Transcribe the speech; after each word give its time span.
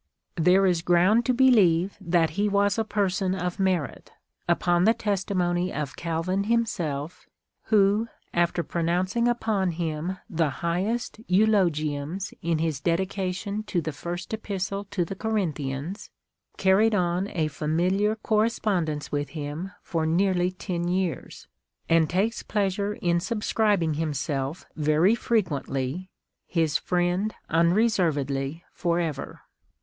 There 0.37 0.65
is 0.65 0.81
ground 0.81 1.27
to 1.27 1.33
be 1.35 1.51
lieve 1.51 1.95
that 2.01 2.31
he 2.31 2.49
was 2.49 2.79
a 2.79 2.83
person 2.83 3.35
of 3.35 3.59
merit, 3.59 4.11
upon 4.49 4.85
the 4.85 4.95
testimony 4.95 5.71
of 5.71 5.95
Calvin 5.95 6.45
himself, 6.45 7.27
who, 7.65 8.07
after 8.33 8.63
pronouncing 8.63 9.27
upon 9.27 9.73
him 9.73 10.17
the 10.27 10.49
highest 10.65 11.21
eulogiums 11.27 12.33
in 12.41 12.57
his 12.57 12.79
Dedication 12.79 13.61
to 13.65 13.79
the 13.79 13.91
First 13.91 14.33
Epistle 14.33 14.85
to 14.85 15.05
the 15.05 15.13
Corinthians, 15.13 16.09
carried 16.57 16.95
on 16.95 17.27
a 17.29 17.47
familiar 17.47 18.15
correspondence 18.15 19.11
with 19.11 19.29
him 19.29 19.71
for 19.83 20.07
nearly 20.07 20.49
ten 20.49 20.87
years, 20.87 21.47
and 21.87 22.09
takes 22.09 22.41
pleasure 22.41 22.93
in 22.95 23.19
sub 23.19 23.41
scribing 23.43 23.97
himself 23.97 24.65
very 24.75 25.13
frequently 25.13 26.09
his 26.47 26.75
friend 26.75 27.35
unreservedly 27.49 28.63
for 28.73 28.99
ever. 28.99 29.41